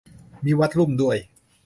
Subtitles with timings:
[0.45, 1.17] มี วัดลุ่ม ด้วย!